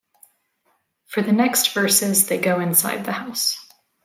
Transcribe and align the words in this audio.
For 1.05 1.21
the 1.21 1.31
next 1.31 1.73
verses 1.75 2.25
they 2.25 2.39
go 2.39 2.59
inside 2.59 3.05
the 3.05 3.11
house. 3.11 3.55